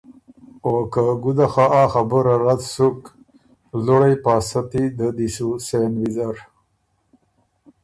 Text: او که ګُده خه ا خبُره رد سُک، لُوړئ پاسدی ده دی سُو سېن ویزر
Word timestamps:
او 0.65 0.73
که 0.93 1.03
ګُده 1.23 1.47
خه 1.53 1.65
ا 1.81 1.83
خبُره 1.93 2.35
رد 2.45 2.61
سُک، 2.73 2.99
لُوړئ 3.85 4.15
پاسدی 4.23 4.85
ده 4.97 5.07
دی 5.17 5.27
سُو 5.35 5.47
سېن 5.67 5.93
ویزر 5.99 6.35